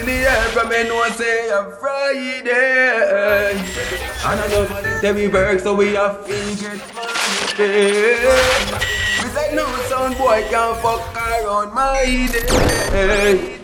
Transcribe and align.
in 0.00 0.06
the 0.06 0.12
air 0.12 0.42
from 0.54 0.68
me 0.68 0.84
know 0.84 1.04
say 1.10 1.50
a 1.50 1.64
Friday. 1.78 3.52
And 4.24 4.40
I 4.40 4.48
know 4.48 4.64
that 5.02 5.14
we 5.14 5.28
work 5.28 5.60
so 5.60 5.74
we 5.74 5.94
have 5.94 6.26
get 6.26 6.80
money. 6.94 7.70
We 9.20 9.28
say 9.28 9.54
no 9.54 9.66
son 9.88 10.12
boy 10.16 10.44
can't 10.48 10.76
fuck 10.80 11.16
around 11.16 11.74
my 11.74 12.28
day. 12.32 13.56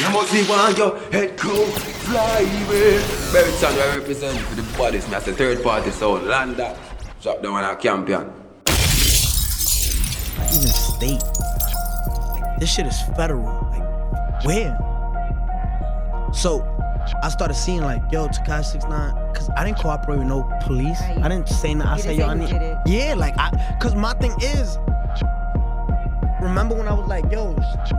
You 0.00 0.10
must 0.10 0.32
be 0.32 0.42
one 0.44 0.74
your 0.76 0.98
head 1.10 1.36
cool 1.38 1.66
fly 1.66 2.40
away. 2.40 2.98
Very 3.30 3.52
sound 3.52 3.78
I 3.78 3.96
represent 3.98 4.38
for 4.38 4.54
the 4.56 4.78
bodies, 4.78 5.08
me 5.08 5.14
as 5.14 5.28
a 5.28 5.32
third 5.32 5.62
party 5.62 5.90
sound. 5.90 6.26
Land 6.26 6.56
that. 6.56 6.76
Drop 7.22 7.42
down 7.42 7.54
on 7.54 7.64
a 7.64 7.78
champion. 7.78 8.32
even 10.52 10.68
state. 10.68 11.22
This 12.58 12.74
shit 12.74 12.86
is 12.86 13.00
federal. 13.16 13.44
Like, 13.70 14.44
where? 14.44 14.99
So, 16.32 16.64
I 17.22 17.28
started 17.28 17.54
seeing 17.54 17.80
like, 17.80 18.02
yo, 18.12 18.28
Tekashi 18.28 18.72
69, 18.72 19.34
cause 19.34 19.50
I 19.56 19.64
didn't 19.64 19.78
cooperate 19.78 20.18
with 20.18 20.26
no 20.26 20.42
police. 20.62 21.00
Right. 21.00 21.18
I 21.22 21.28
didn't 21.28 21.48
say 21.48 21.74
nothing. 21.74 21.92
I 21.92 21.96
said, 21.98 22.16
yo, 22.16 22.26
I 22.26 22.34
need. 22.34 22.76
Yeah, 22.86 23.14
like, 23.14 23.34
I, 23.38 23.76
cause 23.80 23.94
my 23.94 24.12
thing 24.14 24.32
is, 24.40 24.78
remember 26.40 26.74
when 26.74 26.88
I 26.88 26.94
was 26.94 27.08
like, 27.08 27.30
yo, 27.30 27.54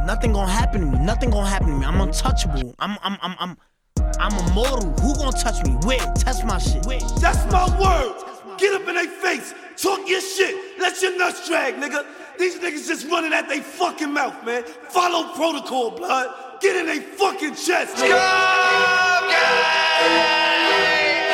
nothing 0.05 0.33
gonna 0.33 0.51
happen 0.51 0.81
to 0.81 0.87
me. 0.87 0.99
Nothing 0.99 1.31
gonna 1.31 1.49
happen 1.49 1.69
to 1.69 1.77
me. 1.77 1.85
I'm 1.85 1.99
untouchable. 1.99 2.75
I'm, 2.79 2.97
I'm, 3.03 3.17
I'm, 3.21 3.35
I'm, 3.39 3.57
I'm 4.19 4.49
immortal. 4.49 4.91
Who 5.01 5.15
gonna 5.15 5.31
touch 5.31 5.63
me? 5.65 5.73
Where? 5.83 5.99
Test 6.15 6.45
my 6.45 6.57
shit. 6.57 6.85
Where? 6.85 6.99
That's 7.19 7.51
my 7.51 7.67
word. 7.79 8.57
Get 8.57 8.73
up 8.73 8.87
in 8.87 8.95
their 8.95 9.07
face. 9.07 9.53
Talk 9.77 10.07
your 10.07 10.21
shit. 10.21 10.79
Let 10.79 11.01
your 11.01 11.17
nuts 11.17 11.47
drag, 11.47 11.75
nigga. 11.75 12.05
These 12.37 12.59
niggas 12.59 12.87
just 12.87 13.07
running 13.07 13.33
at 13.33 13.49
they 13.49 13.59
fucking 13.59 14.11
mouth, 14.11 14.45
man. 14.45 14.63
Follow 14.63 15.33
protocol, 15.35 15.91
blood. 15.91 16.50
Get 16.61 16.75
in 16.77 16.85
they 16.85 16.99
fucking 16.99 17.55
chest, 17.55 17.97
nigga. 17.97 18.21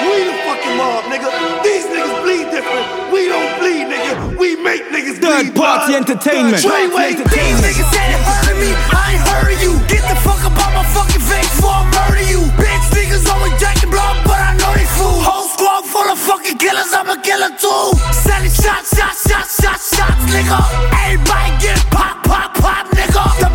We 0.08 0.23
the 0.23 0.36
fucking 0.47 0.75
mob, 0.80 1.03
nigga. 1.11 1.28
These 1.67 1.84
niggas 1.92 2.16
bleed 2.23 2.47
different. 2.47 3.11
We 3.11 3.28
don't 3.28 3.59
bleed, 3.59 3.92
nigga. 3.92 4.39
We 4.39 4.56
make 4.56 4.88
niggas 4.88 5.19
Third 5.19 5.52
bleed. 5.52 5.56
party 5.59 5.92
blood. 5.92 6.08
entertainment. 6.08 6.64
Treyway, 6.64 7.19
These 7.19 7.59
niggas 7.59 7.89
said 7.92 8.08
it 8.16 8.23
heard 8.23 8.56
me. 8.56 8.72
I 8.95 9.19
ain't 9.19 9.28
of 9.28 9.59
you. 9.59 9.75
Get 9.92 10.08
the 10.08 10.16
fuck 10.23 10.39
up 10.47 10.56
on 10.64 10.72
my 10.80 10.86
fucking 10.95 11.19
face 11.19 11.52
before 11.59 11.75
I 11.75 11.84
murder 11.91 12.23
you. 12.23 12.47
Bitch, 12.56 12.88
niggas 12.95 13.28
always 13.28 13.52
jacking 13.59 13.91
blood, 13.91 14.16
but 14.23 14.39
I 14.39 14.56
know 14.56 14.72
they 14.80 14.88
fool. 14.95 15.19
Whole 15.28 15.52
squad 15.52 15.84
full 15.91 16.08
of 16.08 16.19
fucking 16.23 16.56
killers. 16.58 16.88
I'm 16.95 17.12
a 17.12 17.19
killer 17.19 17.52
too. 17.59 17.91
Sending 18.16 18.47
shots, 18.56 18.95
shots, 18.95 19.28
shots, 19.28 19.59
shots, 19.59 19.91
shots, 19.91 20.23
nigga. 20.31 20.56
Everybody 21.03 21.52
get 21.59 21.84
pop, 21.91 22.23
pop, 22.23 22.56
pop, 22.64 22.88
nigga. 22.95 23.23
The 23.44 23.50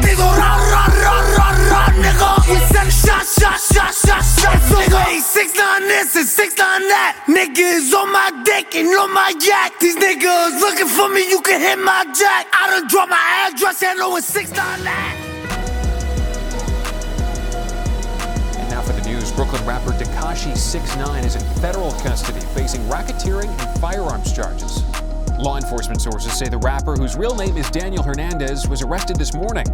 shots. 4.43 4.73
Six 5.23 5.55
nine 5.57 5.83
this 5.83 6.17
and 6.17 6.27
six 6.27 6.57
nine 6.59 6.83
that. 6.89 7.25
Niggas 7.27 7.95
on 7.95 8.13
my 8.13 8.31
dick 8.45 8.75
and 8.75 8.89
on 8.99 9.13
my 9.15 9.33
yak. 9.41 9.79
These 9.81 9.97
niggas 9.97 10.61
looking 10.61 10.87
for 10.87 11.09
me, 11.09 11.29
you 11.29 11.41
can 11.41 11.61
hit 11.61 11.79
my 11.79 12.05
jack. 12.13 12.47
I 12.53 12.69
done 12.69 12.89
dropped 12.89 13.11
my 13.11 13.49
address 13.49 13.83
and 13.83 13.99
know 13.99 14.17
it's 14.17 14.27
six 14.27 14.51
nine 14.51 14.85
that. 14.85 15.15
And 18.59 18.69
now 18.71 18.83
for 18.83 18.93
the 18.93 19.03
news, 19.09 19.31
Brooklyn 19.33 19.65
rapper 19.65 19.93
Tekashi 19.93 20.57
69 20.57 21.25
is 21.25 21.37
in 21.37 21.43
federal 21.61 21.93
custody 22.03 22.41
facing 22.55 22.83
racketeering 22.83 23.49
and 23.49 23.81
firearms 23.81 24.33
charges. 24.33 24.83
Law 25.39 25.57
enforcement 25.57 26.01
sources 26.01 26.33
say 26.33 26.49
the 26.49 26.59
rapper, 26.59 26.95
whose 26.95 27.17
real 27.17 27.35
name 27.35 27.57
is 27.57 27.69
Daniel 27.71 28.03
Hernandez, 28.03 28.69
was 28.69 28.83
arrested 28.83 29.17
this 29.17 29.35
morning. 29.35 29.67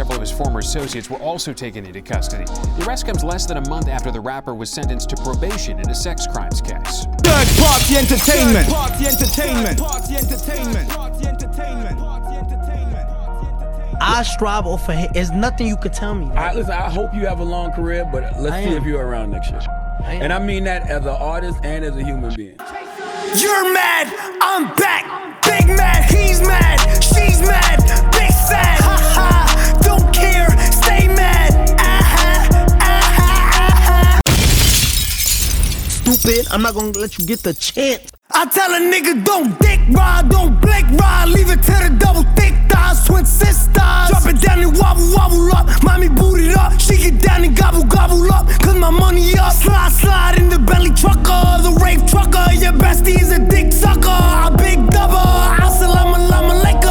Several 0.00 0.14
of 0.16 0.22
his 0.22 0.30
former 0.30 0.60
associates 0.60 1.10
were 1.10 1.18
also 1.18 1.52
taken 1.52 1.84
into 1.84 2.00
custody. 2.00 2.46
The 2.46 2.86
arrest 2.86 3.04
comes 3.04 3.22
less 3.22 3.44
than 3.44 3.58
a 3.58 3.68
month 3.68 3.86
after 3.86 4.10
the 4.10 4.18
rapper 4.18 4.54
was 4.54 4.70
sentenced 4.70 5.10
to 5.10 5.16
probation 5.16 5.78
in 5.78 5.90
a 5.90 5.94
sex 5.94 6.26
crimes 6.26 6.62
case. 6.62 7.04
Third 7.22 7.46
party 7.60 7.96
entertainment. 7.98 8.66
Third 8.66 8.72
party 8.72 9.06
entertainment. 9.06 9.78
Party 9.78 10.16
entertainment. 10.16 10.88
Party 10.88 11.26
entertainment. 11.26 11.98
Party 11.98 12.34
entertainment. 12.34 13.08
I 14.00 14.22
strive 14.22 14.64
off 14.64 14.88
of 14.88 14.94
hit. 14.94 15.12
There's 15.12 15.32
nothing 15.32 15.66
you 15.66 15.76
could 15.76 15.92
tell 15.92 16.14
me. 16.14 16.28
All 16.28 16.32
right, 16.32 16.56
listen, 16.56 16.72
I 16.72 16.88
hope 16.88 17.12
you 17.14 17.26
have 17.26 17.40
a 17.40 17.44
long 17.44 17.70
career, 17.72 18.08
but 18.10 18.22
let's 18.40 18.54
I 18.54 18.64
see 18.64 18.70
am. 18.70 18.78
if 18.78 18.84
you're 18.84 19.06
around 19.06 19.32
next 19.32 19.50
year. 19.50 19.60
I. 20.02 20.14
And 20.14 20.32
I 20.32 20.38
mean 20.38 20.64
that 20.64 20.88
as 20.88 21.02
an 21.02 21.08
artist 21.08 21.58
and 21.62 21.84
as 21.84 21.94
a 21.94 22.02
human 22.02 22.34
being. 22.34 22.56
You're 23.36 23.74
mad, 23.74 24.38
I'm 24.40 24.74
back. 24.76 25.42
Big 25.44 25.66
mad, 25.76 26.10
he's 26.10 26.40
mad, 26.40 26.78
she's 27.04 27.42
mad, 27.42 27.82
big 28.12 28.30
sad. 28.30 28.99
Stupid. 36.20 36.52
I'm 36.52 36.60
not 36.60 36.74
gonna 36.74 36.90
let 36.98 37.18
you 37.18 37.24
get 37.24 37.42
the 37.42 37.54
chance. 37.54 38.10
I 38.30 38.44
tell 38.46 38.70
a 38.74 38.78
nigga 38.78 39.24
don't 39.24 39.58
dick 39.58 39.80
ride, 39.90 40.28
don't 40.28 40.60
blink 40.60 40.86
ride, 41.00 41.28
leave 41.28 41.48
it 41.48 41.62
to 41.62 41.72
the 41.72 41.96
double 41.98 42.24
thick 42.36 42.54
thighs, 42.68 43.06
twin 43.06 43.24
sisters. 43.24 43.72
Drop 43.74 44.26
it 44.26 44.40
down 44.40 44.60
and 44.60 44.76
wobble, 44.76 45.14
wobble 45.14 45.50
up, 45.56 45.66
mommy 45.82 46.10
boot 46.10 46.40
it 46.40 46.54
up, 46.56 46.78
she 46.78 46.96
get 46.98 47.22
down 47.22 47.44
and 47.44 47.56
gobble, 47.56 47.84
gobble 47.84 48.30
up, 48.32 48.46
cause 48.60 48.76
my 48.76 48.90
money 48.90 49.32
up. 49.38 49.52
Slide, 49.52 49.92
slide 49.92 50.38
in 50.38 50.50
the 50.50 50.58
belly 50.58 50.90
trucker, 50.90 51.62
the 51.64 51.72
rape 51.82 52.06
trucker, 52.06 52.52
your 52.52 52.72
bestie 52.72 53.18
is 53.20 53.32
a 53.32 53.38
dick 53.38 53.72
sucker, 53.72 54.10
a 54.10 54.54
big 54.58 54.90
double. 54.90 55.16
Assalamu 55.16 56.16
alaikum, 56.20 56.89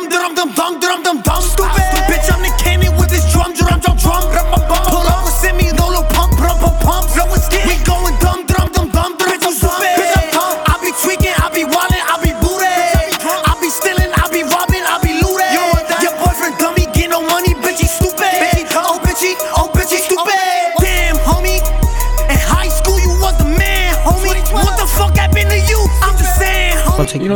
bitch, 0.00 0.14
are 0.14 0.46
you 0.46 0.51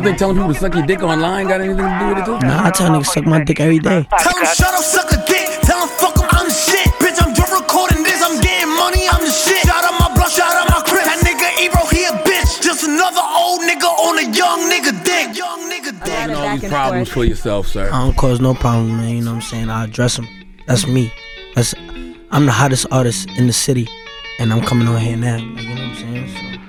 think 0.07 0.19
telling 0.19 0.37
people 0.37 0.53
to 0.55 0.59
suck 0.59 0.75
your 0.75 0.87
dick 0.87 1.03
online 1.03 1.49
got 1.49 1.61
anything 1.61 1.83
to 1.83 1.99
do 1.99 2.07
with 2.15 2.19
it 2.19 2.27
too? 2.27 2.39
Nah, 2.47 2.67
I 2.67 2.71
tell 2.71 2.91
niggas 2.91 3.07
suck 3.07 3.27
my 3.27 3.43
dick 3.43 3.59
every 3.59 3.81
day. 3.81 4.07
Tell 4.07 4.39
him 4.39 4.47
shut 4.55 4.73
up, 4.73 4.85
suck 4.85 5.11
a 5.11 5.19
dick. 5.27 5.47
Tell 5.67 5.83
him 5.83 5.91
fuck 5.99 6.15
him, 6.17 6.29
I'm 6.31 6.47
the 6.47 6.55
shit. 6.55 6.87
Bitch, 7.03 7.19
I'm 7.19 7.35
just 7.35 7.51
recording 7.51 8.03
this. 8.07 8.23
I'm 8.23 8.39
getting 8.41 8.71
money, 8.71 9.09
I'm 9.11 9.23
the 9.27 9.35
shit. 9.35 9.67
Shout 9.67 9.83
out 9.83 9.99
my 9.99 10.15
blood, 10.15 10.31
shout 10.31 10.55
out 10.55 10.71
my 10.71 10.81
crib. 10.87 11.03
That 11.03 11.19
nigga 11.27 11.49
Ebro, 11.59 11.83
he 11.91 12.07
a 12.07 12.15
bitch. 12.23 12.63
Just 12.63 12.87
another 12.87 13.25
old 13.35 13.63
nigga 13.67 13.91
on 13.91 14.15
a 14.23 14.27
young 14.31 14.71
nigga 14.71 14.95
dick. 15.03 15.37
Young 15.37 15.67
nigga 15.67 15.91
dick. 16.05 16.15
Had 16.15 16.31
it 16.31 16.37
all 16.37 16.57
these 16.57 16.71
problems 16.71 17.09
for 17.09 17.25
yourself, 17.25 17.67
sir. 17.67 17.91
I 17.91 18.05
don't 18.05 18.17
cause 18.17 18.41
no 18.41 18.55
problem, 18.55 18.97
man. 18.99 19.17
You 19.17 19.23
know 19.23 19.35
what 19.35 19.37
I'm 19.37 19.43
saying? 19.43 19.71
I 19.71 19.85
address 19.85 20.17
them. 20.17 20.29
That's 20.67 20.87
me. 20.87 21.13
That's 21.57 21.75
I'm 22.31 22.47
the 22.47 22.53
hottest 22.53 22.87
artist 22.93 23.29
in 23.31 23.49
the 23.49 23.53
city, 23.53 23.89
and 24.39 24.53
I'm 24.53 24.61
coming 24.63 24.87
on 24.87 25.01
here 25.01 25.17
now. 25.17 25.37
You 25.37 25.47
know 25.47 25.71
what 25.71 25.81
I'm 25.81 25.95
saying? 25.97 26.29
So, 26.29 26.61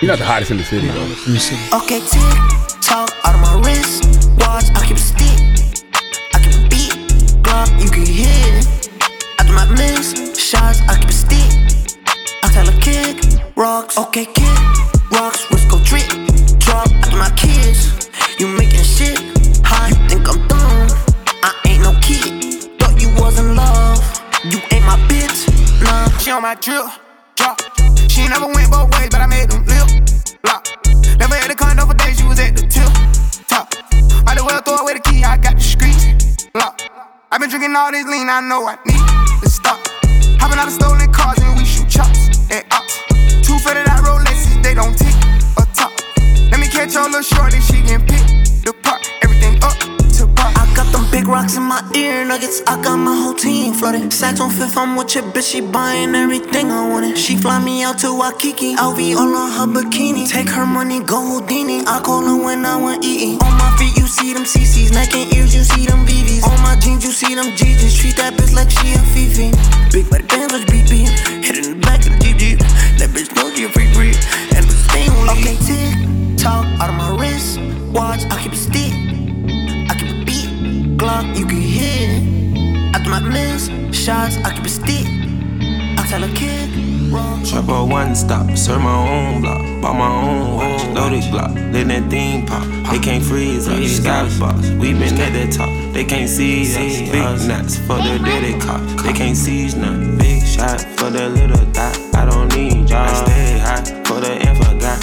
You're 0.00 0.12
not 0.12 0.18
the 0.18 0.26
hottest 0.26 0.52
in 0.52 0.58
the 0.58 0.64
city, 0.64 0.86
though. 0.86 1.02
in 1.02 1.32
the 1.34 1.40
city. 1.40 1.62
Okay, 1.74 1.98
tick 2.00 2.73
talk 2.84 3.10
out 3.24 3.34
of 3.34 3.40
my 3.40 3.54
wrist. 3.64 4.04
Watch, 4.38 4.66
I 4.76 4.84
keep 4.86 4.96
a 4.96 5.00
stick. 5.00 5.38
I 6.34 6.38
keep 6.44 6.54
a 6.54 6.68
beat. 6.68 6.92
Glock, 7.42 7.68
you 7.82 7.88
can 7.90 8.04
hit. 8.04 8.90
After 9.38 9.52
my 9.52 9.66
miss 9.72 10.12
shots, 10.36 10.80
I 10.88 10.98
keep 11.00 11.08
a 11.08 11.18
stick. 11.24 11.50
I 12.42 12.48
tell 12.52 12.68
a 12.68 12.76
kick. 12.80 13.16
Rocks, 13.56 13.96
okay, 13.96 14.26
kick. 14.26 14.58
Rocks, 15.12 15.50
risk 15.50 15.70
go 15.70 15.78
trick 15.84 16.08
Drop 16.58 16.88
after 17.02 17.16
my 17.16 17.30
kids. 17.36 18.10
You 18.38 18.48
making 18.48 18.84
shit. 18.84 19.18
hot. 19.64 19.88
you 19.90 20.08
think 20.08 20.28
I'm 20.28 20.46
dumb? 20.48 20.88
I 21.42 21.52
ain't 21.66 21.82
no 21.82 21.92
kid. 22.02 22.68
Thought 22.78 23.00
you 23.00 23.08
was 23.16 23.38
in 23.38 23.56
love. 23.56 24.00
You 24.44 24.58
ain't 24.72 24.84
my 24.84 24.98
bitch. 25.08 25.48
Nah, 25.82 26.18
she 26.18 26.30
on 26.30 26.42
my 26.42 26.54
drill. 26.56 26.90
Drop. 27.36 27.60
She 28.10 28.28
never 28.28 28.46
went 28.46 28.70
both 28.70 28.92
ways, 28.98 29.08
but 29.10 29.20
I 29.20 29.26
made 29.26 29.50
them 29.50 29.64
lip. 29.64 29.88
Lock. 30.44 30.83
Never 31.24 31.36
had 31.36 31.50
a 31.50 31.54
condo 31.54 31.86
for 31.86 31.94
days, 31.94 32.18
she 32.18 32.26
was 32.26 32.38
at 32.38 32.54
the 32.54 32.60
tip 32.68 32.84
top. 33.48 33.72
Might 34.26 34.36
as 34.36 34.44
well 34.44 34.60
throw 34.60 34.76
away 34.76 34.92
the 34.92 35.00
key, 35.00 35.24
I 35.24 35.38
got 35.38 35.54
the 35.56 35.62
streets 35.62 36.48
lock. 36.52 36.82
i 37.32 37.38
been 37.38 37.48
drinking 37.48 37.74
all 37.74 37.90
this 37.90 38.04
lean, 38.04 38.28
I 38.28 38.42
know 38.42 38.68
I 38.68 38.76
need 38.84 39.00
to 39.40 39.48
stop. 39.48 39.80
Hopping 40.36 40.58
out 40.58 40.66
of 40.66 40.74
stolen 40.74 41.10
cars 41.14 41.38
and 41.38 41.56
we 41.56 41.64
shoot 41.64 41.88
chops 41.88 42.28
at 42.50 42.70
ops. 42.70 43.00
Two 43.40 43.56
fitted 43.56 43.88
out 43.88 44.04
Rolexes, 44.04 44.62
they 44.62 44.74
don't 44.74 44.92
tick 44.98 45.16
or 45.56 45.64
top. 45.72 45.92
Let 46.52 46.60
me 46.60 46.68
catch 46.68 46.92
your 46.92 47.04
little 47.04 47.22
shorty, 47.22 47.58
she 47.58 47.80
can 47.80 48.04
pick 48.04 48.33
rocks 51.26 51.56
in 51.56 51.62
my 51.62 51.80
ear 51.94 52.24
nuggets. 52.24 52.62
I 52.66 52.80
got 52.82 52.96
my 52.96 53.14
whole 53.14 53.34
team 53.34 53.74
flooded. 53.74 54.10
Saks 54.10 54.40
on 54.40 54.50
fifth, 54.50 54.76
I'm 54.76 54.96
with 54.96 55.14
your 55.14 55.24
bitch. 55.24 55.52
She 55.52 55.60
buying 55.60 56.14
everything 56.14 56.70
I 56.70 56.88
wanted. 56.88 57.16
She 57.18 57.36
fly 57.36 57.62
me 57.62 57.82
out 57.82 57.98
to 57.98 58.12
Waikiki. 58.18 58.74
LV 58.76 59.16
all 59.16 59.34
on 59.36 59.50
her 59.52 59.66
bikini. 59.66 60.28
Take 60.28 60.48
her 60.50 60.66
money, 60.66 61.00
go 61.00 61.20
Houdini. 61.20 61.84
I 61.86 62.00
call 62.00 62.22
her 62.22 62.36
when 62.42 62.64
I 62.64 62.76
want 62.76 63.04
eating. 63.04 63.38
On 63.42 63.52
my 63.58 63.74
feet, 63.78 63.96
you 63.96 64.06
see 64.06 64.32
them 64.32 64.44
CCs. 64.44 64.92
Neck 64.92 65.14
and 65.14 65.32
ears, 65.34 65.54
you 65.54 65.62
see 65.62 65.86
them 65.86 66.06
VVs. 66.06 66.44
On 66.44 66.60
my 66.62 66.76
jeans, 66.76 67.04
you 67.04 67.12
see 67.12 67.34
them 67.34 67.46
GGs. 67.46 67.98
Treat 67.98 68.16
that 68.16 68.34
bitch 68.34 68.54
like 68.54 68.70
she 68.70 68.92
a 68.92 69.02
Fifi. 69.12 69.50
Big 69.92 70.08
body 70.10 70.24
bands, 70.24 70.52
like 70.52 70.66
BB. 70.66 71.44
Hit 71.44 71.56
in 71.58 71.74
the 71.74 71.86
back 71.86 72.00
of 72.06 72.18
the 72.18 72.34
Jeep. 72.36 72.58
That 72.98 73.10
bitch 73.10 73.34
know 73.36 73.52
she 73.54 73.64
a 73.64 73.68
free 73.68 73.92
breed. 73.92 74.16
And 74.56 74.64
the 74.66 74.76
thing 74.92 75.10
Okay, 75.32 75.56
tick, 75.66 76.36
talk 76.38 76.66
out 76.80 76.90
of 76.90 76.96
my 76.96 77.10
wrist. 77.16 77.60
Watch, 77.92 78.24
I 78.30 78.42
keep 78.42 78.52
it 78.52 78.56
stick. 78.56 78.93
Glock, 81.04 81.38
you 81.38 81.44
can 81.44 81.60
hear. 81.60 82.08
After 82.94 83.10
my 83.10 83.20
miss 83.20 83.68
shots, 83.92 84.38
I 84.38 84.54
keep 84.54 84.64
it 84.64 84.70
stick. 84.70 85.06
I 85.98 86.06
tell 86.08 86.24
a 86.24 86.28
kid, 86.32 87.12
wrong. 87.12 87.44
Trapper 87.44 87.84
one 87.84 88.14
stop, 88.14 88.56
serve 88.56 88.80
my 88.80 88.96
own 89.12 89.42
block, 89.42 89.60
bought 89.82 89.98
my 89.98 90.08
own 90.08 90.56
watch, 90.56 90.82
loaded 90.96 91.24
Glock, 91.24 91.52
let 91.74 91.88
that 91.88 92.08
thing 92.08 92.46
pop. 92.46 92.64
They 92.90 92.98
can't 92.98 93.22
freeze 93.22 93.68
us, 93.68 94.00
skybox. 94.00 94.80
We 94.80 94.94
been 94.94 95.20
at 95.20 95.34
the 95.34 95.52
top, 95.52 95.68
they 95.92 96.06
can't 96.06 96.26
see 96.28 96.62
us. 96.62 97.10
Big 97.12 97.48
nuts 97.48 97.76
for 97.76 97.98
the 98.00 98.18
dirty 98.24 98.58
cop, 98.58 98.80
they 99.04 99.12
can't 99.12 99.36
seize 99.36 99.74
none. 99.74 100.16
Big 100.16 100.42
shot 100.42 100.80
for 100.96 101.10
the 101.10 101.28
little 101.28 101.66
dot, 101.72 101.98
I 102.14 102.24
don't 102.24 102.48
need 102.56 102.88
y'all. 102.88 103.00
I 103.00 103.24
stay 103.26 103.58
high 103.58 103.84
for 104.04 104.20
the 104.20 104.40
info 104.40 104.78
guy, 104.78 104.96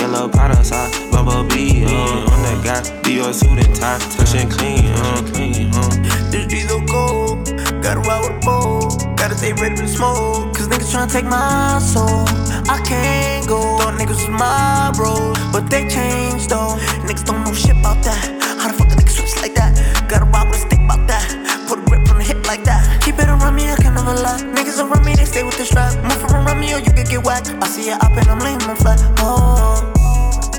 yellow 0.00 0.28
powder 0.28 0.62
sauce, 0.64 0.92
bumblebee 1.10 1.84
uh, 1.84 2.32
on 2.32 2.40
the 2.42 2.60
guy. 2.64 2.80
Dior 3.02 3.32
suit 3.32 3.58
and 3.64 3.74
tie, 3.74 3.98
touching 4.16 4.48
clean, 4.48 4.84
uh, 4.86 5.22
clean, 5.32 5.70
uh. 5.74 6.30
This 6.30 6.46
G 6.46 6.60
so 6.60 6.84
cold, 6.86 7.46
gotta 7.82 8.00
ride 8.00 8.20
with 8.20 8.36
a 8.36 8.46
bow. 8.46 8.88
Gotta 9.16 9.34
stay 9.34 9.52
ready 9.52 9.76
to 9.76 9.88
smoke, 9.88 10.54
cause 10.54 10.68
niggas 10.68 10.92
tryna 10.92 11.12
take 11.12 11.24
my 11.24 11.78
soul. 11.80 12.24
I 12.68 12.80
can't 12.84 13.46
go, 13.48 13.78
thought 13.78 13.94
niggas 13.98 14.20
was 14.22 14.28
my 14.28 14.92
bros, 14.94 15.36
but 15.52 15.68
they 15.70 15.88
changed 15.88 16.50
though. 16.50 16.76
Niggas 17.06 17.24
don't 17.24 17.44
know 17.44 17.52
shit 17.52 17.76
about 17.76 18.02
that. 18.04 18.20
How 18.60 18.68
the 18.68 18.74
fuck 18.74 18.88
a 18.92 18.94
nigga 18.94 19.10
switch 19.10 19.36
like 19.42 19.54
that? 19.54 19.72
Gotta 20.08 20.24
ride 20.26 20.48
with 20.48 20.56
a 20.56 20.60
stick 20.60 20.80
about 20.80 21.06
that. 21.08 21.24
Put 21.68 21.78
a 21.80 21.82
grip 21.82 22.08
on 22.10 22.18
the 22.18 22.24
hip 22.24 22.46
like 22.46 22.64
that. 22.64 22.97
Keep 23.18 23.26
it 23.26 23.32
around 23.32 23.56
me, 23.56 23.68
I 23.68 23.74
can 23.74 23.94
never 23.94 24.14
lie. 24.14 24.38
Niggas 24.54 24.78
around 24.78 25.04
me, 25.04 25.12
they 25.16 25.24
stay 25.24 25.42
with 25.42 25.58
the 25.58 25.64
strap. 25.64 25.90
Move 26.04 26.22
from 26.22 26.46
around 26.46 26.60
me 26.60 26.72
or 26.72 26.78
you 26.78 26.92
could 26.92 27.08
get 27.08 27.24
whacked. 27.24 27.50
I 27.50 27.66
see 27.66 27.90
it 27.90 28.00
up 28.00 28.12
and 28.12 28.28
I'm 28.28 28.38
laying 28.38 28.62
on 28.62 28.76
flat. 28.76 29.02
Oh. 29.18 29.82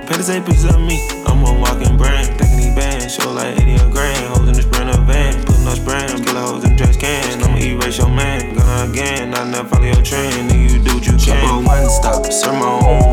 Better 0.10 0.24
say 0.24 0.42
pictures 0.42 0.66
of 0.66 0.82
me. 0.82 1.00
I'm 1.26 1.40
a 1.46 1.54
walking 1.56 1.96
brand. 1.96 2.26
Stacking 2.36 2.58
these 2.58 2.76
bands, 2.76 3.16
show 3.16 3.32
like 3.32 3.56
80 3.62 3.76
a 3.76 3.90
grand. 3.96 4.36
Hoes 4.36 4.50
in 4.50 4.56
the 4.56 4.62
sprinter 4.62 5.00
van, 5.08 5.40
putting 5.46 5.64
no 5.64 5.74
spraying. 5.74 6.22
Killer 6.26 6.42
hoes 6.42 6.66
in 6.66 6.76
dress 6.76 6.98
can. 6.98 7.42
I'ma 7.44 7.64
erase 7.64 7.98
your 7.98 8.10
man. 8.10 8.54
Gonna 8.54 8.92
again, 8.92 9.34
I 9.36 9.50
never 9.50 9.70
follow 9.70 9.86
your 9.86 10.04
trend. 10.04 10.52
Nigga, 10.52 10.70
you 10.70 10.84
do 10.84 10.96
what 10.96 11.08
you 11.08 11.16
can. 11.16 11.40
Trouble 11.40 11.64
one 11.64 11.90
stop, 11.90 12.26
serve 12.26 12.60
my 12.60 12.68
own 12.68 13.09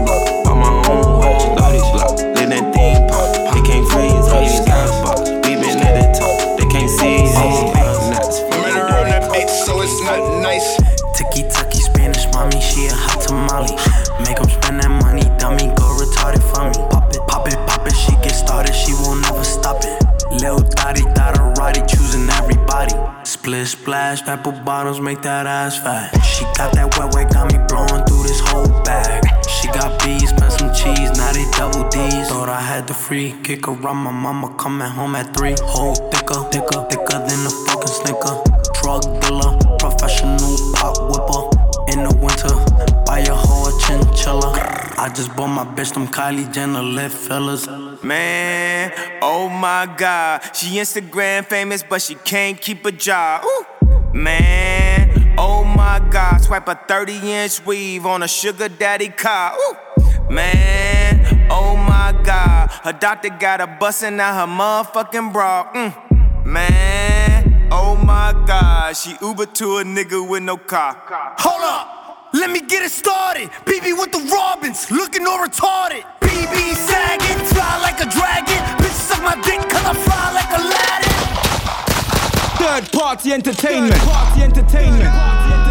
Split 23.67 23.83
splash, 23.83 24.23
apple 24.29 24.53
bottles, 24.53 25.01
make 25.01 25.23
that 25.23 25.45
ass 25.45 25.77
fat. 25.77 26.15
She 26.23 26.45
got 26.55 26.73
that 26.75 26.97
wet 26.97 27.13
wet, 27.15 27.33
got 27.33 27.51
me 27.51 27.59
blowing 27.67 28.05
through 28.07 28.23
this 28.23 28.39
whole 28.39 28.69
bag. 28.85 29.25
She 29.43 29.67
got 29.67 29.99
bees, 30.05 30.31
spent 30.31 30.53
some 30.53 30.73
cheese, 30.73 31.11
now 31.19 31.33
they 31.33 31.43
double 31.51 31.89
D's. 31.89 32.29
Thought 32.29 32.49
I 32.49 32.61
had 32.61 32.87
the 32.87 32.95
free 32.95 33.35
kick 33.43 33.67
around 33.67 33.97
my 33.97 34.13
mama 34.13 34.55
coming 34.57 34.87
home 34.87 35.17
at 35.17 35.37
three. 35.37 35.57
Whole 35.63 35.97
thicker, 36.15 36.47
thicker, 36.55 36.87
thicker 36.87 37.19
than 37.27 37.41
a 37.43 37.51
fucking 37.67 37.91
snicker. 37.91 38.39
Drug 38.79 39.03
dealer, 39.21 39.59
professional 39.81 40.55
pop 40.79 40.95
whipper. 41.11 41.51
In 41.91 42.07
the 42.07 42.15
winter, 42.23 42.55
buy 43.05 43.27
a 43.27 43.35
whole 43.35 43.75
chinchilla. 43.81 44.86
I 44.99 45.11
just 45.11 45.37
bought 45.37 45.49
my 45.49 45.65
bitch 45.65 45.93
them 45.93 46.09
Kylie 46.09 46.51
Jenner 46.51 46.83
lip 46.83 47.13
fellas. 47.13 47.67
Man, 48.03 48.93
oh 49.21 49.47
my 49.51 49.85
god. 49.95 50.41
She 50.57 50.77
Instagram 50.77 51.45
famous, 51.45 51.83
but 51.83 52.01
she 52.01 52.15
can't 52.15 52.59
keep 52.59 52.83
a 52.87 52.93
job. 52.93 53.45
Ooh. 53.45 53.67
Man, 54.15 55.35
oh 55.37 55.65
my 55.65 56.01
god. 56.11 56.39
Swipe 56.39 56.67
a 56.69 56.75
30 56.75 57.31
inch 57.31 57.65
weave 57.67 58.07
on 58.07 58.23
a 58.23 58.29
sugar 58.29 58.71
daddy 58.71 59.11
car. 59.11 59.55
Ooh. 59.55 59.77
Man, 60.31 61.47
oh 61.51 61.77
my 61.77 62.19
god. 62.25 62.71
Her 62.83 62.95
doctor 62.95 63.29
got 63.29 63.61
her 63.61 63.77
busting 63.79 64.19
out 64.19 64.35
her 64.41 64.51
motherfucking 64.51 65.31
bra. 65.31 65.73
Mm. 65.75 66.47
Man, 66.47 67.69
oh 67.71 67.97
my 67.97 68.33
god. 68.47 68.97
She 68.97 69.15
Uber 69.21 69.45
to 69.45 69.79
a 69.79 69.85
nigga 69.85 70.27
with 70.27 70.43
no 70.43 70.57
car. 70.57 71.03
Hold 71.39 71.63
up. 71.63 71.96
Let 72.37 72.51
me 72.51 72.61
get 72.61 72.83
it 72.83 72.91
started. 72.91 73.49
BB 73.65 73.99
with 73.99 74.13
the 74.13 74.21
Robins, 74.31 74.91
looking 74.91 75.27
all 75.27 75.39
retarded. 75.39 76.05
BB 76.21 76.75
sagging, 76.75 77.41
fly 77.47 77.81
like 77.81 77.99
a 78.01 78.09
dragon. 78.13 78.61
Bitches 78.77 79.09
suck 79.09 79.23
my 79.23 79.37
dick 79.41 79.61
cause 79.71 79.85
I 79.85 79.95
fly 79.95 80.33
like 80.37 80.51
Aladdin. 80.53 81.17
Third 82.61 82.93
party 82.93 83.33
entertainment. 83.33 83.95
Third 83.95 84.09
party 84.09 84.43
entertainment. 84.43 85.01
These 85.01 85.66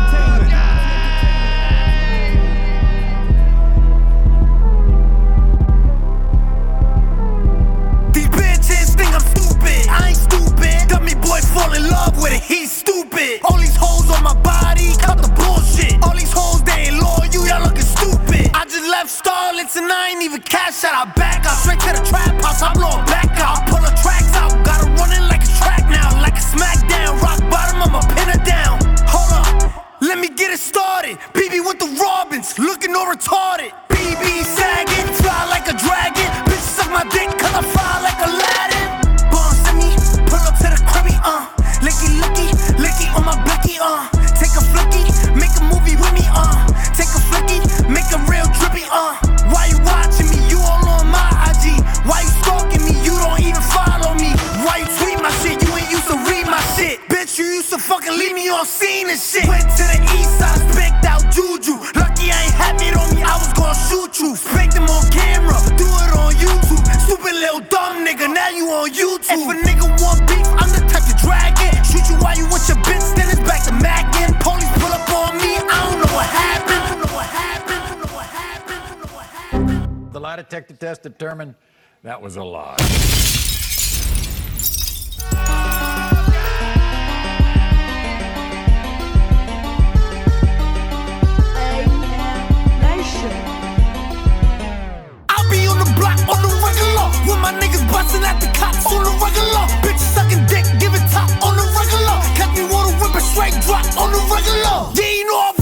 the 101.56 101.66
regular. 101.80 102.18
Catch 102.38 102.58
me 102.58 102.64
water 102.72 102.94
whipping 103.00 103.28
straight 103.34 103.58
drop 103.66 103.86
on 103.98 104.12
the 104.12 104.22
regular. 104.30 104.94
You 104.94 105.26
know 105.28 105.55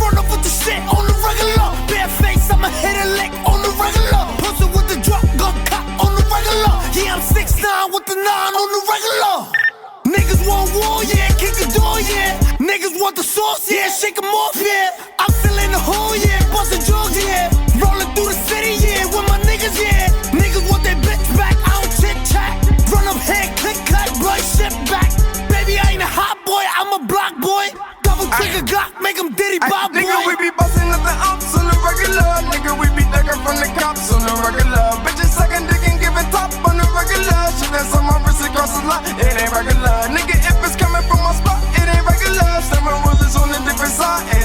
want 13.04 13.18
the 13.18 13.24
sauce, 13.24 13.70
yeah, 13.70 13.92
shake 13.92 14.18
'em 14.18 14.32
off, 14.32 14.56
yeah. 14.56 14.96
I'm 15.20 15.60
in 15.60 15.72
the 15.76 15.84
hole, 15.90 16.16
yeah, 16.16 16.40
busting 16.56 16.84
drugs, 16.88 17.20
yeah. 17.20 17.52
Rolling 17.84 18.08
through 18.16 18.32
the 18.32 18.40
city, 18.48 18.80
yeah, 18.80 19.04
with 19.12 19.28
my 19.28 19.38
niggas, 19.44 19.76
yeah. 19.76 20.08
Niggas 20.32 20.64
want 20.72 20.84
their 20.88 20.96
bitch 21.04 21.26
back, 21.36 21.56
I 21.68 21.72
don't 21.84 21.92
chit 22.00 22.18
chat. 22.32 22.54
Run 22.92 23.04
up 23.12 23.20
here, 23.28 23.48
click, 23.60 23.80
cut, 23.92 24.08
blood, 24.24 24.40
shit 24.56 24.72
back. 24.88 25.12
Baby, 25.52 25.74
I 25.84 25.86
ain't 25.94 26.02
a 26.02 26.12
hot 26.20 26.38
boy, 26.48 26.64
I'm 26.80 26.92
a 27.00 27.02
block 27.12 27.34
boy. 27.44 27.66
Double 28.08 28.28
trigger 28.38 28.64
Glock, 28.72 28.92
make 29.06 29.20
'em 29.20 29.30
diddy 29.40 29.60
bop, 29.60 29.92
boy. 29.92 30.00
Nigga, 30.00 30.18
we 30.30 30.34
be 30.40 30.50
busting 30.60 30.90
up 30.96 31.04
the 31.04 31.16
ops 31.30 31.52
on 31.60 31.66
the 31.72 31.76
regular. 31.88 32.30
Nigga, 32.52 32.72
we 32.80 32.88
be 32.96 33.04
ducking 33.12 33.40
from 33.44 33.58
the 33.64 33.70
cops 33.80 34.08
on 34.16 34.22
the 34.28 34.34
regular. 34.48 34.86
Bitches 35.04 35.32
sucking 35.38 35.68
dick 35.68 35.84
and 35.90 36.00
giving 36.00 36.28
top 36.32 36.52
on 36.68 36.76
the 36.80 36.88
regular. 37.00 37.40
Shit 37.60 37.70
that's 37.76 37.92
on 37.98 38.04
my 38.08 38.16
wrist 38.24 38.48
across 38.48 38.72
the 38.80 38.82
lot, 38.88 39.04
it 39.04 39.36
ain't 39.42 39.52
regular. 39.52 39.96
Nigga, 40.16 40.33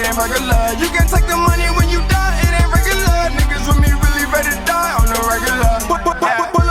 ain't 0.09 0.17
regular. 0.17 0.73
You 0.81 0.89
can 0.89 1.07
take 1.07 1.27
the 1.27 1.37
money 1.37 1.69
when 1.77 1.89
you 1.91 2.01
die, 2.09 2.41
it 2.41 2.53
ain't 2.57 2.73
regular. 2.73 3.29
Niggas 3.37 3.65
with 3.69 3.81
me 3.85 3.91
really 3.93 4.25
ready 4.33 4.51
to 4.57 4.65
die 4.65 4.97
on 4.97 5.07
the 5.07 5.21
regular. 5.29 6.68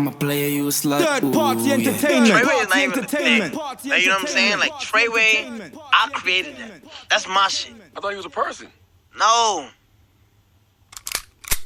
I'm 0.00 0.08
a 0.08 0.12
player, 0.12 0.48
you 0.48 0.66
a 0.66 0.70
slut, 0.70 1.04
Third 1.04 1.30
party 1.34 1.60
ooh, 1.60 1.64
yeah. 1.64 1.74
entertainment. 1.74 2.32
Treyway 2.32 2.62
is 2.62 2.68
not 2.70 2.78
even 2.78 3.04
a 3.04 3.06
thing. 3.06 3.42
entertainment. 3.42 3.54
Like, 3.54 3.84
you 3.84 4.08
know 4.08 4.14
what 4.14 4.20
I'm 4.22 4.26
saying? 4.28 4.58
Like 4.58 4.72
Treyway, 4.72 5.78
I 5.92 6.08
created 6.14 6.56
that. 6.56 6.80
That's 7.10 7.28
my 7.28 7.48
shit. 7.48 7.74
I 7.94 8.00
thought 8.00 8.08
he 8.08 8.16
was 8.16 8.24
a 8.24 8.30
person. 8.30 8.68
No. 9.18 9.68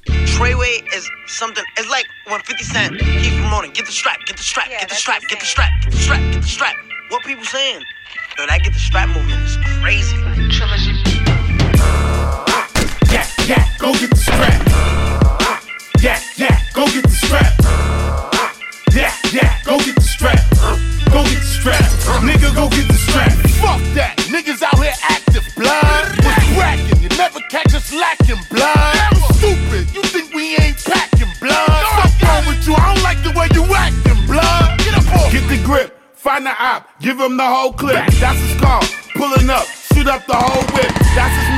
Treyway 0.08 0.82
is 0.96 1.08
something. 1.28 1.62
It's 1.76 1.88
like 1.88 2.06
when 2.26 2.40
50 2.40 2.64
Cent 2.64 2.98
keeps 2.98 3.36
promoting, 3.36 3.70
get 3.70 3.86
the 3.86 3.92
strap, 3.92 4.18
get 4.26 4.36
the 4.36 4.42
strap, 4.42 4.68
get 4.68 4.88
the 4.88 4.96
strap, 4.96 5.22
get 5.28 5.38
the 5.38 5.46
strap, 5.46 5.70
get 5.82 5.92
the 5.92 5.96
strap, 5.96 6.20
get 6.32 6.42
the 6.42 6.48
strap. 6.48 6.74
What 7.10 7.22
people 7.22 7.44
saying? 7.44 7.84
Yo, 8.36 8.46
that 8.46 8.64
get 8.64 8.72
the 8.72 8.80
strap 8.80 9.10
movement 9.10 9.44
is 9.44 9.58
crazy. 9.80 10.16
Yeah, 13.12 13.28
yeah, 13.46 13.64
go 13.78 13.92
get 13.92 14.10
the 14.10 14.16
strap. 14.16 14.66
Yeah, 16.02 16.20
yeah, 16.34 16.58
go 16.72 16.84
get 16.86 17.04
the 17.04 17.10
strap. 17.10 17.63
Strap. 21.64 22.20
Nigga, 22.20 22.54
go 22.54 22.68
get 22.68 22.86
the 22.88 22.98
strap. 23.08 23.32
Fuck 23.64 23.80
that. 23.96 24.16
Niggas 24.28 24.60
out 24.60 24.76
here 24.76 24.92
active, 25.00 25.44
blood. 25.56 26.12
What's 26.20 26.44
cracking? 26.52 27.00
You 27.00 27.08
never 27.16 27.40
catch 27.48 27.72
us 27.72 27.88
lacking, 27.92 28.40
blood. 28.52 29.16
Stupid. 29.40 29.88
You 29.96 30.02
think 30.04 30.34
we 30.34 30.56
ain't 30.60 30.76
packing, 30.84 31.32
blood? 31.40 31.84
What's 31.96 32.20
wrong 32.20 32.44
with 32.44 32.60
you? 32.68 32.74
I 32.76 32.92
don't 32.92 33.02
like 33.02 33.20
the 33.24 33.32
way 33.32 33.48
you 33.56 33.64
acting, 33.72 34.20
blood. 34.28 34.78
Get 34.84 34.92
up 34.92 35.08
off. 35.16 35.32
Get 35.32 35.48
the 35.48 35.60
grip. 35.64 35.96
Find 36.12 36.44
the 36.44 36.52
op. 36.52 36.88
Give 37.00 37.18
him 37.18 37.36
the 37.36 37.48
whole 37.48 37.72
clip. 37.72 38.04
That's 38.20 38.38
his 38.44 38.60
call. 38.60 38.84
Pulling 39.16 39.48
up. 39.48 39.64
Shoot 39.92 40.08
up 40.08 40.26
the 40.26 40.36
whole 40.36 40.64
whip. 40.76 40.92
That's 41.16 41.32
his. 41.32 41.53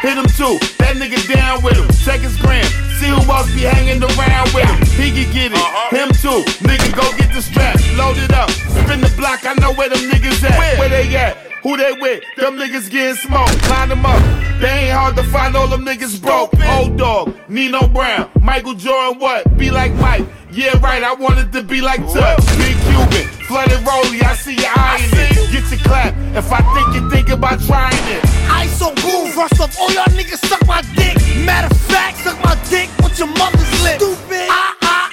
Hit 0.00 0.16
him 0.16 0.24
too. 0.32 0.56
That 0.80 0.96
nigga 0.96 1.20
down 1.28 1.62
with 1.62 1.76
him. 1.76 1.88
Check 2.00 2.20
his 2.20 2.36
gram. 2.40 2.64
See 2.96 3.12
who 3.12 3.20
else 3.28 3.52
be 3.52 3.68
hanging 3.68 4.00
around 4.02 4.48
with 4.56 4.64
him. 4.64 4.80
He 4.96 5.12
can 5.12 5.28
get 5.30 5.52
it. 5.52 5.58
Uh-huh. 5.60 5.92
Him 5.92 6.08
too. 6.16 6.40
Nigga, 6.64 6.96
go 6.96 7.04
get 7.18 7.28
the 7.34 7.42
strap. 7.42 7.76
Load 8.00 8.16
it 8.16 8.32
up. 8.32 8.48
Spin 8.48 9.04
the 9.04 9.12
block. 9.16 9.44
I 9.44 9.52
know 9.60 9.74
where 9.74 9.90
them 9.90 10.00
niggas 10.08 10.42
at. 10.48 10.58
Where, 10.78 10.88
they 10.88 11.14
at? 11.16 11.36
Who 11.62 11.76
they 11.76 11.92
with? 12.00 12.24
Them 12.38 12.56
niggas 12.56 12.90
getting 12.90 13.16
smoked. 13.16 13.60
Line 13.68 13.90
them 13.90 14.06
up. 14.06 14.22
They 14.58 14.88
ain't 14.88 14.96
hard 14.96 15.16
to 15.16 15.22
find. 15.24 15.54
All 15.54 15.68
them 15.68 15.84
niggas 15.84 16.20
broke. 16.20 16.54
Old 16.64 16.96
dog. 16.96 17.36
Nino 17.50 17.86
Brown. 17.88 18.30
Michael 18.40 18.74
Jordan. 18.74 19.20
What? 19.20 19.58
Be 19.58 19.70
like 19.70 19.92
Mike. 19.96 20.24
Yeah, 20.50 20.80
right. 20.80 21.04
I 21.04 21.12
wanted 21.12 21.52
to 21.52 21.62
be 21.62 21.82
like 21.82 22.00
Tuck. 22.08 22.38
Big 22.56 22.76
Cuban. 22.90 23.26
Flooded 23.46 23.80
Rolly. 23.86 24.22
I 24.22 24.34
see 24.34 24.54
you 24.54 24.70
eyeing 24.74 25.10
it. 25.14 25.50
Get 25.52 25.70
your 25.70 25.80
clap. 25.86 26.14
If 26.34 26.50
I 26.52 26.60
think 26.74 26.94
you 26.94 27.10
think 27.10 27.28
about 27.30 27.60
trying 27.62 28.04
it. 28.10 28.22
I 28.50 28.66
so 28.66 28.94
boom, 29.02 29.30
rust 29.36 29.60
up. 29.60 29.70
All 29.80 29.90
y'all 29.92 30.04
niggas 30.14 30.42
suck 30.46 30.66
my 30.66 30.82
dick. 30.94 31.16
Matter 31.44 31.68
of 31.70 31.80
fact, 31.90 32.18
suck 32.18 32.38
my 32.44 32.56
dick 32.70 32.88
with 33.02 33.18
your 33.18 33.28
mother's 33.28 33.70
lip. 33.82 33.98
Stupid. 34.00 34.48
Ah, 34.50 34.76
ah, 34.82 35.09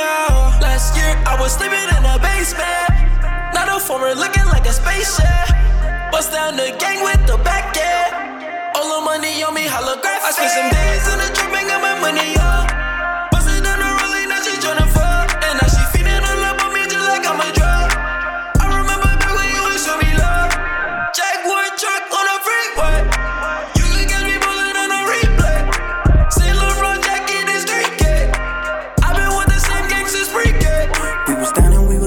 out. 0.00 0.60
Last 0.60 0.96
year 0.96 1.12
I 1.26 1.36
was 1.40 1.52
sleeping 1.52 1.88
in 1.96 2.04
a 2.04 2.16
basement. 2.18 2.90
Not 3.54 3.68
a 3.68 3.78
former 3.80 4.14
looking 4.14 4.46
like 4.46 4.66
a 4.66 4.72
spaceship. 4.72 5.48
Bust 6.10 6.32
down 6.32 6.56
the 6.56 6.74
gang 6.78 7.02
with 7.02 7.20
the 7.26 7.36
back 7.44 7.76
end. 7.76 8.12
All 8.76 9.00
the 9.00 9.04
money 9.04 9.42
on 9.42 9.54
me 9.54 9.64
holographic. 9.66 10.24
I 10.24 10.30
spent 10.32 10.52
some 10.52 10.70
days 10.70 11.04
in 11.12 11.18
the 11.20 11.28
dream 11.36 11.54
and 11.54 11.68
got 11.68 11.80
my 11.80 11.94
money 12.00 12.36
on. 12.38 12.65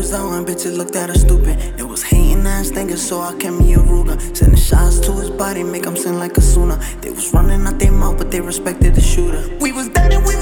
was 0.09 0.19
out 0.19 0.33
and 0.33 0.47
bitches 0.47 0.75
looked 0.75 0.95
at 0.95 1.09
her 1.09 1.15
stupid. 1.15 1.57
It 1.79 1.83
was 1.83 2.01
hating 2.01 2.45
ass 2.45 2.69
thinking, 2.71 2.97
so 2.97 3.21
I 3.21 3.33
kept 3.35 3.55
me 3.57 3.73
a 3.73 3.77
Ruger. 3.77 4.17
Sending 4.35 4.57
shots 4.57 4.99
to 5.01 5.11
his 5.13 5.29
body, 5.29 5.63
make 5.63 5.85
him 5.85 5.95
sing 5.95 6.17
like 6.17 6.35
a 6.37 6.41
sooner. 6.41 6.77
They 7.01 7.11
was 7.11 7.31
running 7.33 7.65
out 7.67 7.77
their 7.77 7.91
mouth, 7.91 8.17
but 8.17 8.31
they 8.31 8.41
respected 8.41 8.95
the 8.95 9.01
shooter. 9.01 9.43
We 9.59 9.71
was 9.71 9.89
dead 9.89 10.11
and 10.11 10.25
we 10.25 10.35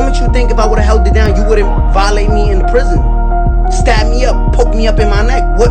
moment 0.00 0.18
you 0.18 0.32
think 0.32 0.50
if 0.50 0.58
I 0.58 0.66
would 0.66 0.78
have 0.78 0.86
held 0.86 1.06
it 1.06 1.12
down, 1.14 1.36
you 1.36 1.44
wouldn't 1.44 1.68
violate 1.92 2.30
me 2.30 2.50
in 2.50 2.60
the 2.60 2.68
prison, 2.68 2.98
stab 3.70 4.10
me 4.10 4.24
up, 4.24 4.54
poke 4.54 4.74
me 4.74 4.86
up 4.86 4.98
in 4.98 5.08
my 5.08 5.22
neck. 5.22 5.44
What? 5.58 5.70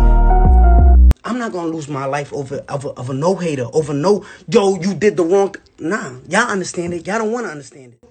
I'm 1.26 1.38
not 1.38 1.52
gonna 1.52 1.72
lose 1.72 1.88
my 1.88 2.06
life 2.06 2.32
over 2.32 2.58
of 2.70 3.10
a 3.10 3.13
no 3.13 3.36
hater, 3.36 3.65
over 3.74 3.94
no 3.94 4.26
yo, 4.48 4.80
you 4.80 4.94
did 4.94 5.18
the 5.18 5.24
wrong. 5.24 5.54
Th- 5.54 5.63
nah, 5.80 6.20
y'all 6.28 6.50
understand 6.50 6.94
it. 6.94 7.08
Y'all 7.08 7.20
don't 7.20 7.32
want 7.32 7.46
to 7.48 7.52
understand 7.52 7.94
it. 7.94 8.09